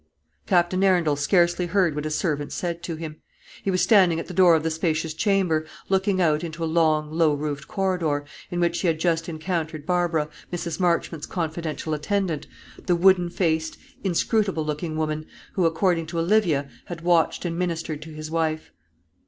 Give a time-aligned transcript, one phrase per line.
[0.47, 3.17] Captain Arundel scarcely heard what his servant said to him.
[3.61, 7.11] He was standing at the door of the spacious chamber, looking out into a long
[7.11, 10.79] low roofed corridor, in which he had just encountered Barbara, Mrs.
[10.79, 12.47] Marchmont's confidential attendant,
[12.87, 18.09] the wooden faced, inscrutable looking woman, who, according to Olivia, had watched and ministered to
[18.11, 18.71] his wife.